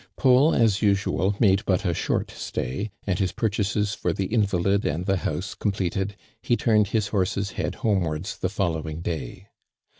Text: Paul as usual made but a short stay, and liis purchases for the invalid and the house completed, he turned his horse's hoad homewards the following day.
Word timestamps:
Paul 0.17 0.55
as 0.55 0.81
usual 0.81 1.35
made 1.39 1.63
but 1.67 1.85
a 1.85 1.93
short 1.93 2.31
stay, 2.31 2.89
and 3.05 3.19
liis 3.19 3.35
purchases 3.35 3.93
for 3.93 4.13
the 4.13 4.25
invalid 4.25 4.83
and 4.83 5.05
the 5.05 5.17
house 5.17 5.53
completed, 5.53 6.15
he 6.41 6.57
turned 6.57 6.87
his 6.87 7.09
horse's 7.09 7.51
hoad 7.51 7.75
homewards 7.85 8.35
the 8.35 8.49
following 8.49 9.01
day. 9.01 9.49